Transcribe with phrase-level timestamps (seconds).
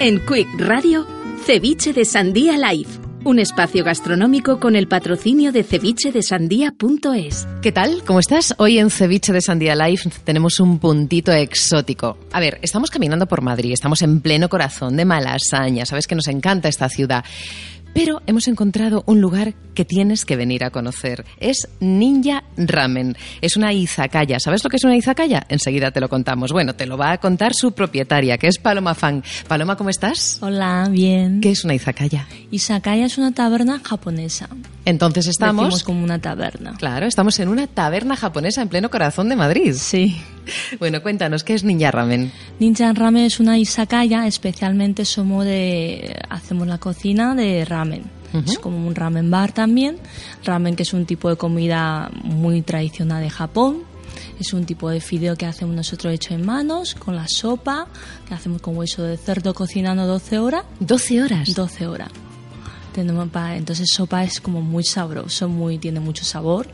[0.00, 1.04] En Quick Radio,
[1.44, 2.88] Ceviche de Sandía Live.
[3.24, 7.48] Un espacio gastronómico con el patrocinio de cevichedesandía.es.
[7.62, 8.04] ¿Qué tal?
[8.06, 8.54] ¿Cómo estás?
[8.58, 12.16] Hoy en Ceviche de Sandía Live tenemos un puntito exótico.
[12.30, 16.28] A ver, estamos caminando por Madrid, estamos en pleno corazón de Malasaña, sabes que nos
[16.28, 17.24] encanta esta ciudad.
[17.94, 21.24] Pero hemos encontrado un lugar que tienes que venir a conocer.
[21.38, 23.16] Es Ninja Ramen.
[23.40, 24.38] Es una izakaya.
[24.40, 25.46] ¿Sabes lo que es una izakaya?
[25.48, 26.52] Enseguida te lo contamos.
[26.52, 29.22] Bueno, te lo va a contar su propietaria, que es Paloma Fan.
[29.46, 30.38] Paloma, ¿cómo estás?
[30.40, 31.40] Hola, bien.
[31.40, 32.26] ¿Qué es una izakaya?
[32.50, 34.48] Izakaya es una taberna japonesa.
[34.84, 35.66] Entonces estamos...
[35.66, 36.74] Decimos como una taberna.
[36.78, 39.74] Claro, estamos en una taberna japonesa en pleno corazón de Madrid.
[39.76, 40.16] Sí.
[40.78, 42.32] Bueno, cuéntanos, ¿qué es Ninja Ramen?
[42.58, 46.16] Ninja Ramen es una izakaya, especialmente somos de...
[46.28, 48.04] hacemos la cocina de ramen.
[48.46, 49.96] Es como un ramen bar también.
[50.44, 53.84] Ramen que es un tipo de comida muy tradicional de Japón.
[54.38, 57.86] Es un tipo de fideo que hacemos nosotros hecho en manos, con la sopa,
[58.28, 60.64] que hacemos con hueso de cerdo cocinando 12 horas.
[60.80, 61.54] ¿12 horas?
[61.54, 62.10] 12 horas.
[62.98, 66.66] Tenemos pa- entonces sopa es como muy sabroso, muy tiene mucho sabor.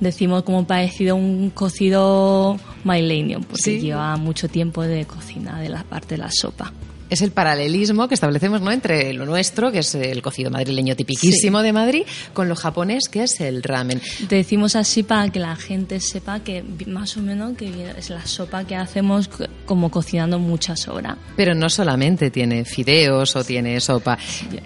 [0.00, 3.78] Decimos como parecido a un cocido milenio, porque Sí.
[3.78, 6.72] lleva mucho tiempo de cocina de la parte de la sopa.
[7.10, 8.70] Es el paralelismo que establecemos ¿no?
[8.70, 13.24] entre lo nuestro, que es el cocido madrileño tipiquísimo de Madrid, con lo japonés, que
[13.24, 14.00] es el ramen.
[14.28, 18.64] Decimos así para que la gente sepa que más o menos que es la sopa
[18.64, 21.16] que hacemos co- como cocinando muchas horas.
[21.36, 24.16] Pero no solamente tiene fideos o tiene sopa,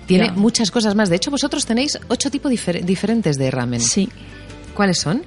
[0.06, 1.08] tiene muchas cosas más.
[1.08, 3.80] De hecho, vosotros tenéis ocho tipos difer- diferentes de ramen.
[3.80, 4.08] Sí.
[4.74, 5.22] ¿Cuáles son?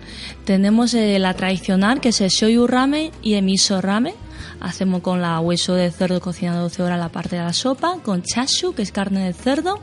[0.45, 4.13] Tenemos eh, la tradicional, que es el shoyu ramen y el miso ramen.
[4.59, 8.23] Hacemos con la hueso de cerdo cocinado 12 horas la parte de la sopa, con
[8.23, 9.80] chashu, que es carne de cerdo,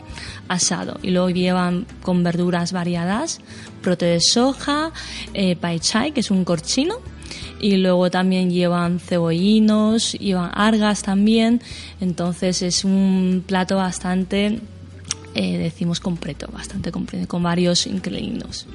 [0.49, 0.99] asado.
[1.03, 3.41] Y luego llevan con verduras variadas,
[3.83, 4.93] brote de soja,
[5.33, 6.97] eh, pai chai, que es un corchino.
[7.61, 11.63] Y luego también llevan cebollinos, llevan argas también.
[12.01, 14.61] Entonces es un plato bastante,
[15.35, 18.67] eh, decimos completo, bastante completo, con varios ingredientes.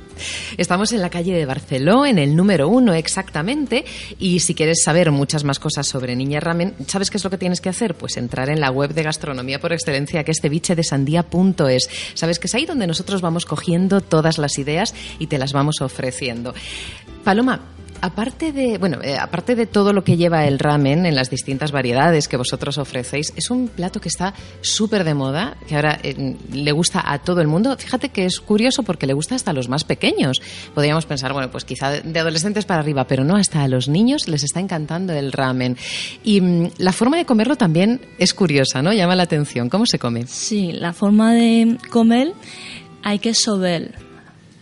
[0.57, 3.85] Estamos en la calle de Barceló, en el número uno exactamente,
[4.19, 7.37] y si quieres saber muchas más cosas sobre Niña Ramen, ¿sabes qué es lo que
[7.37, 7.95] tienes que hacer?
[7.95, 11.89] Pues entrar en la web de gastronomía por excelencia, que es cevichedesandía.es.
[12.13, 15.81] Sabes que es ahí donde nosotros vamos cogiendo todas las ideas y te las vamos
[15.81, 16.53] ofreciendo.
[17.23, 17.61] Paloma,
[18.01, 21.71] Aparte de, bueno, eh, aparte de todo lo que lleva el ramen en las distintas
[21.71, 26.35] variedades que vosotros ofrecéis, es un plato que está súper de moda, que ahora eh,
[26.51, 27.75] le gusta a todo el mundo.
[27.77, 30.41] Fíjate que es curioso porque le gusta hasta a los más pequeños.
[30.73, 34.27] Podríamos pensar, bueno, pues quizá de adolescentes para arriba, pero no, hasta a los niños
[34.27, 35.77] les está encantando el ramen.
[36.23, 38.93] Y mm, la forma de comerlo también es curiosa, ¿no?
[38.93, 39.69] Llama la atención.
[39.69, 40.25] ¿Cómo se come?
[40.27, 42.33] Sí, la forma de comer
[43.03, 44.08] hay que sober.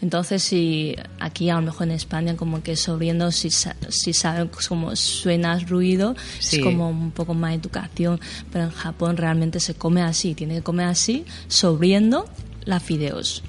[0.02, 4.96] Entonces, si aquí a lo mejor en España como que sobriendo, si, si saben cómo
[4.96, 6.58] suena ruido, Sí.
[6.58, 8.19] es como un poco más educación,
[8.52, 12.25] pero en Japón realmente se come así, tiene que comer así, sobriendo
[12.66, 13.44] las fideos.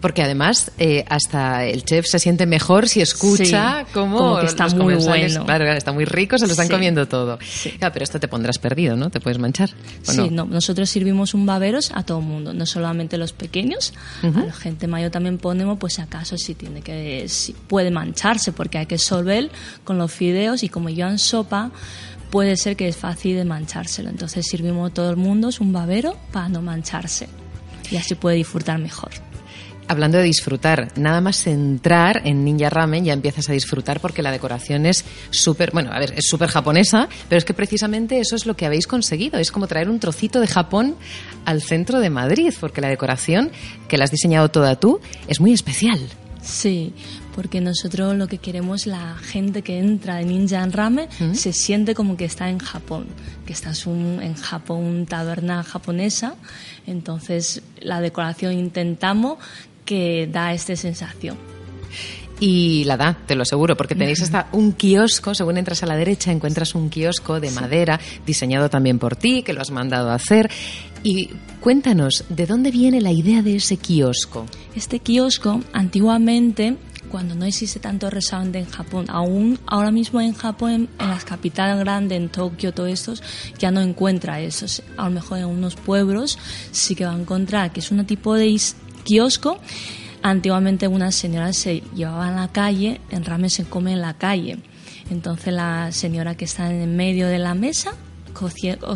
[0.00, 4.46] Porque además eh, hasta el chef se siente mejor si escucha Sí, cómo como que
[4.46, 5.44] está los muy bueno.
[5.44, 6.72] Claro, está muy rico, se lo están Sí.
[6.72, 7.38] comiendo todo.
[7.42, 7.70] Sí.
[7.72, 9.10] Claro, pero esto te pondrás perdido, ¿no?
[9.10, 9.70] Te puedes manchar.
[10.06, 10.30] ¿o Sí, no?
[10.30, 13.92] no, nosotros servimos un baberos a todo el mundo, no solamente los pequeños,
[14.22, 18.78] a la gente mayor también ponemos, pues acaso si tiene que, si puede mancharse, porque
[18.78, 19.50] hay que solver
[19.84, 21.70] con los fideos y como llevan sopa,
[22.30, 24.08] puede ser que es fácil de manchárselo.
[24.08, 27.28] Entonces servimos a todo el mundo, es un babero para no mancharse
[27.90, 29.10] y así puede disfrutar mejor.
[29.90, 34.30] Hablando de disfrutar, nada más entrar en Ninja Ramen ya empiezas a disfrutar porque la
[34.30, 38.46] decoración es súper, bueno, a ver, es súper japonesa, pero es que precisamente eso es
[38.46, 39.40] lo que habéis conseguido.
[39.40, 40.94] Es como traer un trocito de Japón
[41.44, 43.50] al centro de Madrid, porque la decoración,
[43.88, 45.98] que la has diseñado toda tú, es muy especial.
[46.40, 46.94] Sí,
[47.34, 52.16] porque nosotros lo que queremos, la gente que entra en Ninja Ramen se siente como
[52.16, 53.06] que está en Japón,
[53.44, 56.34] que estás un- en Japón, taberna japonesa.
[56.86, 59.36] Entonces, la decoración intentamos
[59.90, 61.36] que da esta sensación.
[62.38, 65.96] Y la da, te lo aseguro, porque tenéis hasta un kiosco, según entras a la
[65.96, 70.14] derecha encuentras un kiosco de madera diseñado también por ti, que lo has mandado a
[70.14, 70.48] hacer.
[71.02, 74.46] Y cuéntanos, ¿de dónde viene la idea de ese kiosco?
[74.76, 76.76] Este kiosco, antiguamente,
[77.10, 81.80] cuando no existe tanto restaurante en Japón, aún ahora mismo en Japón, en, las capitales
[81.80, 83.24] grandes, en Tokio, todo estos,
[83.58, 84.66] ya no encuentra eso.
[84.96, 86.38] A lo mejor en unos pueblos
[86.70, 88.46] sí que va a encontrar, que es un tipo de
[89.04, 89.58] kiosco.
[90.22, 94.58] Antiguamente unas señoras se llevaban a la calle, en ramen se come en la calle.
[95.10, 97.92] Entonces la señora que está en el medio de la mesa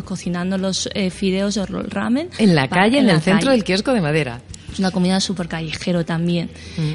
[0.05, 2.29] cocinando los eh, fideos o el ramen.
[2.37, 3.51] En la calle, en, el centro calle.
[3.57, 4.41] del kiosco de madera.
[4.71, 6.49] Es una comida súper callejero también,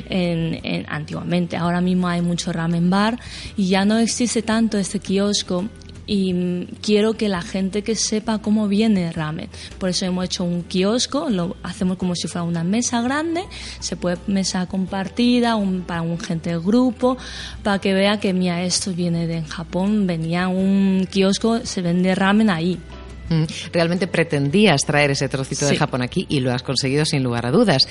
[0.09, 1.57] en, en- antiguamente.
[1.57, 3.19] Ahora mismo hay mucho ramen bar
[3.57, 5.65] y ya no existe tanto este kiosco
[6.13, 9.49] y quiero que la gente que sepa cómo viene el ramen.
[9.79, 13.45] Por eso hemos hecho un kiosco, lo hacemos como si fuera una mesa grande,
[13.79, 17.17] se puede mesa compartida un, para un gente del grupo,
[17.63, 22.51] para que vea que mira, esto viene de Japón, venía un kiosco, se vende ramen
[22.51, 22.77] ahí.
[23.29, 27.47] Mm, realmente pretendías traer ese trocito de Japón aquí y lo has conseguido sin lugar
[27.47, 27.83] a dudas.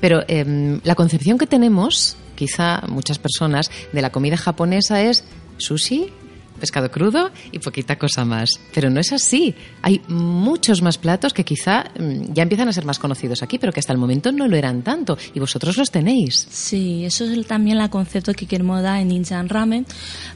[0.00, 5.22] Pero em, la concepción que tenemos, quizá muchas personas, de la comida japonesa es
[5.58, 6.10] sushi,
[6.58, 8.50] pescado crudo y poquita cosa más.
[8.74, 9.54] Pero no es así.
[9.82, 13.72] Hay muchos más platos que quizá mm, ya empiezan a ser más conocidos aquí, pero
[13.72, 15.16] que hasta el momento no lo eran tanto.
[15.34, 16.46] Y vosotros los tenéis.
[16.50, 19.86] Sí, eso es también el concepto que queremos dar en Ninjan Ramen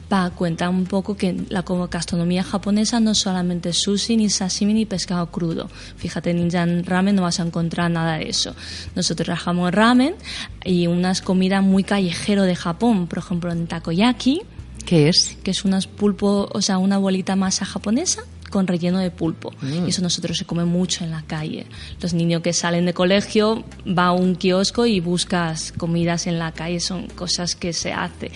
[0.09, 5.29] para contar un poco que la gastronomía japonesa no solamente sushi, ni sashimi, ni pescado
[5.31, 5.69] crudo.
[5.97, 8.55] Fíjate, en Ninjan Ramen no vas a encontrar nada de eso.
[8.95, 10.15] Nosotros trabajamos ramen
[10.63, 14.41] y unas comidas muy callejero de Japón, por ejemplo en takoyaki,
[14.85, 15.37] ¿Qué es?
[15.43, 19.51] Que es unas pulpo, o sea, una bolita masa japonesa con relleno de pulpo.
[19.61, 19.87] Mm.
[19.87, 21.65] Y eso nosotros se come mucho en la calle.
[21.99, 26.51] Los niños que salen de colegio va a un kiosco y buscas comidas en la
[26.51, 28.31] calle, son cosas que se hace.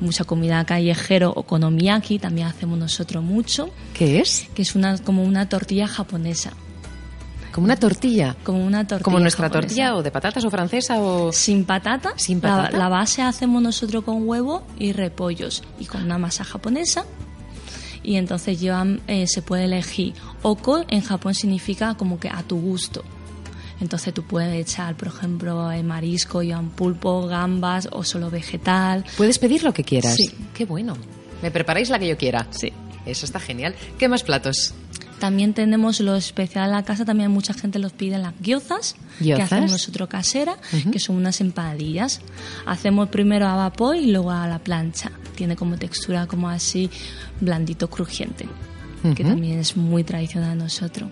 [0.00, 3.70] Mucha comida callejero, okonomiyaki también hacemos nosotros mucho.
[3.94, 4.48] ¿Qué es?
[4.54, 6.52] Que es una como una tortilla japonesa.
[7.52, 8.36] Como una tortilla.
[8.44, 9.04] Como una tortilla.
[9.04, 11.32] Como nuestra tortilla o de patatas o francesa o.
[11.32, 12.12] Sin patata.
[12.16, 12.76] Sin patata.
[12.76, 17.04] La, base hacemos nosotros con huevo y repollos y con una masa japonesa.
[18.02, 20.14] Y entonces llevan, eh, se puede elegir.
[20.42, 23.04] Oko en Japón significa como que a tu gusto.
[23.80, 29.04] Entonces tú puedes echar, por ejemplo, el marisco, y un pulpo, gambas o solo vegetal.
[29.16, 30.14] Puedes pedir lo que quieras.
[30.14, 30.30] Sí.
[30.54, 30.96] Qué bueno.
[31.42, 32.46] ¿Me preparáis la que yo quiera?
[32.50, 32.72] Sí.
[33.06, 33.74] Eso está genial.
[33.98, 34.74] ¿Qué más platos?
[35.20, 39.34] También tenemos lo especial en la casa, también mucha gente los pide las gyozas, que
[39.34, 40.56] hacemos nosotros casera,
[40.90, 42.22] que son unas empanadillas.
[42.64, 45.12] Hacemos primero a vapor y luego a la plancha.
[45.36, 46.90] Tiene como textura como así
[47.38, 48.48] blandito crujiente.
[49.14, 51.10] que también es muy tradicional nosotros.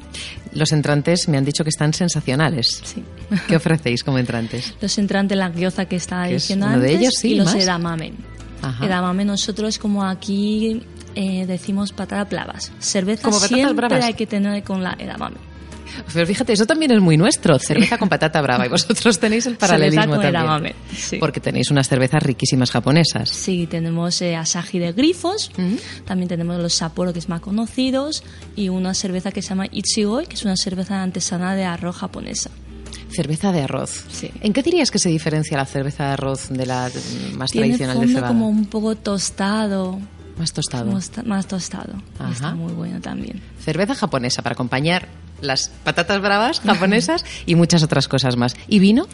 [0.52, 2.80] Los entrantes me han dicho que están sensacionales.
[2.82, 3.04] Sí.
[3.46, 4.74] ¿Qué ofrecéis como entrantes?
[4.80, 8.12] Los entrantes, la gyoza que está adicional de ellos, sí, y los edamame.
[8.82, 10.82] Edamame nosotros como aquí
[11.18, 12.70] eh, decimos patata bravas.
[12.78, 14.04] Cerveza Como siempre bravas.
[14.04, 15.36] hay que tener con la edamame.
[16.12, 18.66] Pero fíjate, eso también es muy nuestro, cerveza con patata brava.
[18.66, 20.74] Y vosotros tenéis el paralelismo con también.
[20.94, 21.16] sí.
[21.18, 23.28] Porque tenéis unas cervezas riquísimas japonesas.
[23.30, 25.50] Sí, tenemos eh, Asahi de grifos,
[26.04, 28.22] también tenemos los Sapporo, que es más conocidos,
[28.54, 32.50] y una cerveza que se llama Ichigoi, que es una cerveza artesana de arroz japonesa.
[33.10, 34.04] Cerveza de arroz.
[34.10, 34.30] Sí.
[34.42, 36.90] ¿En qué dirías que se diferencia la cerveza de arroz de la
[37.36, 38.28] más Tiene tradicional de fondo cebada?
[38.28, 39.98] como un poco tostado.
[40.38, 40.92] Más tostado.
[40.92, 41.94] Más, más tostado.
[42.18, 42.32] Ajá.
[42.32, 43.42] Está muy bueno también.
[43.60, 45.08] Cerveza japonesa para acompañar
[45.40, 48.56] las patatas bravas japonesas y muchas otras cosas más.
[48.68, 49.06] ¿Y vino?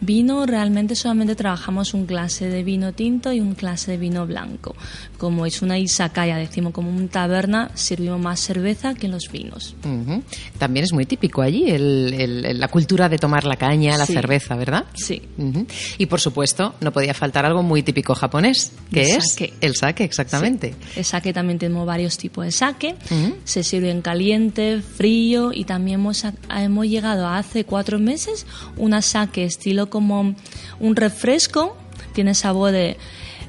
[0.00, 4.74] Vino, realmente solamente trabajamos un clase de vino tinto y un clase de vino blanco.
[5.18, 9.74] Como es una izakaya, decimos como un taberna, servimos más cerveza que los vinos.
[9.84, 10.22] Ujú.
[10.58, 12.12] También es muy típico allí el-
[12.44, 14.12] el- la cultura de tomar la caña, la Sí.
[14.12, 14.84] cerveza, ¿verdad?
[14.94, 15.22] Sí.
[15.38, 15.66] Ujú.
[15.96, 19.54] Y por supuesto, no podía faltar algo muy típico japonés, que El es sake.
[19.62, 20.74] el sake, exactamente.
[20.96, 22.96] El sake también tenemos varios tipos de sake.
[23.10, 23.36] Ujú.
[23.44, 28.44] Se sirve en caliente, frío y también hemos, hemos llegado hace cuatro meses
[28.76, 30.34] una sake estilo como
[30.80, 31.76] un refresco.
[32.12, 32.96] Tiene sabor de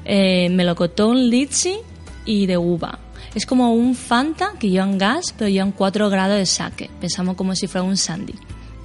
[0.04, 1.76] eh, melocotón, litchi
[2.24, 2.98] y de uva.
[3.34, 6.90] Es como un Fanta que llevan gas, pero llevan 4 grados de sake.
[7.00, 8.34] Pensamos como si fuera un sandy,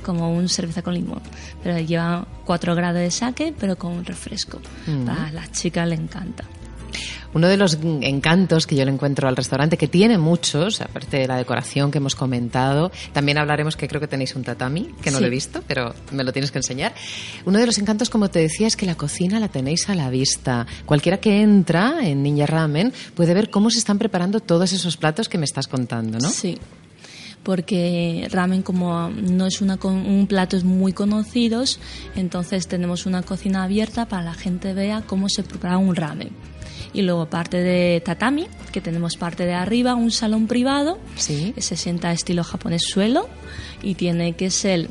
[0.03, 1.21] como un cerveza con limón.
[1.63, 4.59] Pero lleva 4 grados de sake, pero con un refresco.
[5.07, 6.43] A las chicas le encanta.
[7.33, 11.27] Uno de los encantos que yo le encuentro al restaurante, que tiene muchos, aparte de
[11.27, 15.17] la decoración que hemos comentado, también hablaremos que creo que tenéis un tatami, que no
[15.17, 15.21] Sí.
[15.21, 16.93] lo he visto, pero me lo tienes que enseñar.
[17.45, 20.09] Uno de los encantos, como te decía, es que la cocina la tenéis a la
[20.09, 20.67] vista.
[20.85, 25.29] Cualquiera que entra en Ninja Ramen puede ver cómo se están preparando todos esos platos
[25.29, 26.29] que me estás contando, ¿no?
[26.29, 26.57] Sí.
[27.43, 31.63] Porque ramen como no es una, un plato muy conocido,
[32.15, 36.29] entonces tenemos una cocina abierta para la gente vea cómo se prepara un ramen.
[36.93, 41.53] Y luego parte de tatami, que tenemos parte de arriba, un salón privado, Sí.
[41.55, 43.27] que se sienta estilo japonés suelo
[43.81, 44.89] y tiene que ser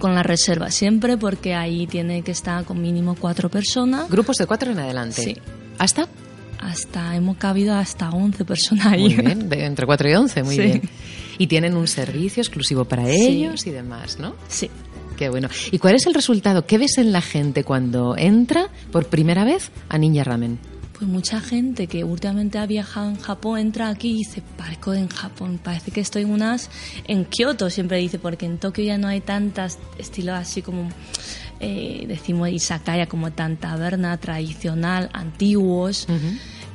[0.00, 4.08] con la reserva siempre porque ahí tiene que estar con mínimo cuatro personas.
[4.10, 5.22] Grupos de cuatro en adelante.
[5.22, 5.36] Sí.
[5.78, 6.08] ¿Hasta?
[6.58, 9.00] Hasta hemos cabido hasta 11 personas ahí.
[9.02, 10.60] Muy bien, de entre 4 y 11, muy Sí.
[10.62, 10.82] bien.
[11.38, 13.12] Y tienen un servicio exclusivo para Sí.
[13.28, 14.34] ellos y demás, ¿no?
[14.48, 14.70] Sí.
[15.16, 15.48] Qué bueno.
[15.70, 16.66] ¿Y cuál es el resultado?
[16.66, 20.58] ¿Qué ves en la gente cuando entra por primera vez a Ninja Ramen?
[21.00, 25.08] Pues mucha gente que últimamente ha viajado en Japón entra aquí y dice, parezco en
[25.08, 26.68] Japón, parece que estoy en unas
[27.08, 30.90] en Kioto, siempre dice, porque en Tokio ya no hay tantas estilos así como
[31.58, 36.06] eh, decimos izakaya como tan taberna tradicional, antiguos.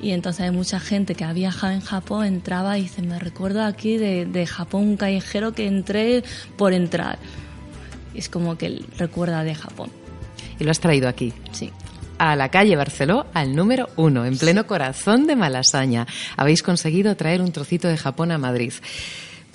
[0.02, 3.64] Y entonces hay mucha gente que ha viajado en Japón, entraba y dice, me recuerdo
[3.64, 6.24] aquí de, de Japón un callejero que entré
[6.58, 7.20] por entrar.
[8.16, 9.92] Es como que recuerda de Japón.
[10.60, 11.32] Y lo has traído aquí.
[11.52, 11.72] Sí
[12.18, 16.08] a la calle Barceló, al número uno, en pleno corazón de Malasaña.
[16.38, 18.74] Habéis conseguido traer un trocito de Japón a Madrid.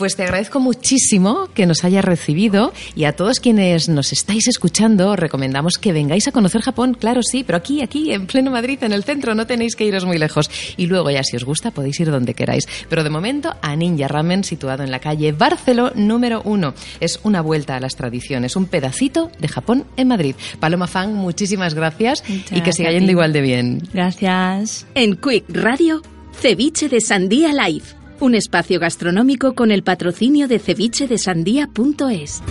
[0.00, 5.14] Pues te agradezco muchísimo que nos hayas recibido y a todos quienes nos estáis escuchando
[5.14, 8.94] recomendamos que vengáis a conocer Japón, claro sí, pero aquí, aquí, en pleno Madrid, en
[8.94, 10.50] el centro, no tenéis que iros muy lejos.
[10.78, 12.66] Y luego ya si os gusta podéis ir donde queráis.
[12.88, 16.72] Pero de momento a Ninja Ramen, situado en la calle Barceló número uno.
[16.98, 20.34] Es una vuelta a las tradiciones, un pedacito de Japón en Madrid.
[20.60, 23.82] Paloma Fan, muchísimas gracias y que siga yendo igual de bien.
[23.92, 24.86] Gracias.
[24.94, 26.00] En Quick Radio,
[26.40, 32.42] Ceviche de Sandía Live un espacio gastronómico con el patrocinio de cevichedesandía.es.